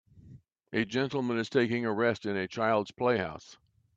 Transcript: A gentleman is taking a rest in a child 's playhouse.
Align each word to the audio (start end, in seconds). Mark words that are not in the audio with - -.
A 0.73 0.83
gentleman 0.83 1.37
is 1.37 1.47
taking 1.47 1.85
a 1.85 1.93
rest 1.93 2.25
in 2.25 2.35
a 2.35 2.47
child 2.47 2.87
's 2.87 2.91
playhouse. 2.91 3.55